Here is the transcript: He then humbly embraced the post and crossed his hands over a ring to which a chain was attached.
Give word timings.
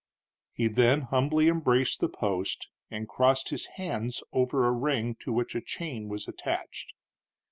He 0.51 0.67
then 0.67 1.01
humbly 1.01 1.47
embraced 1.47 1.99
the 1.99 2.09
post 2.09 2.69
and 2.89 3.07
crossed 3.07 3.49
his 3.49 3.67
hands 3.75 4.23
over 4.33 4.65
a 4.65 4.71
ring 4.71 5.13
to 5.19 5.31
which 5.31 5.53
a 5.53 5.61
chain 5.61 6.07
was 6.09 6.27
attached. 6.27 6.93